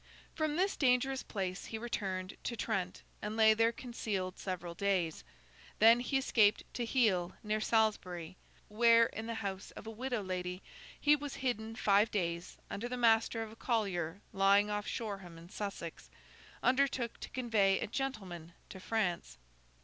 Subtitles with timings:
[0.33, 5.23] From this dangerous place he returned to Trent, and lay there concealed several days.
[5.77, 8.35] Then he escaped to Heale, near Salisbury;
[8.67, 10.63] where, in the house of a widow lady,
[10.99, 15.49] he was hidden five days, until the master of a collier lying off Shoreham in
[15.49, 16.09] Sussex,
[16.63, 19.37] undertook to convey a 'gentleman' to France.